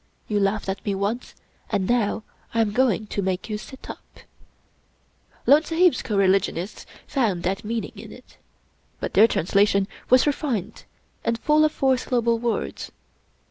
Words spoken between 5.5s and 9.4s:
Sahib's coreligionists found that meaning in it; but their